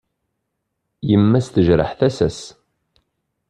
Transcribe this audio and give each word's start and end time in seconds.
Yemma-s 1.09 1.47
tejreḥ 1.49 1.91
tasa-s. 1.99 2.39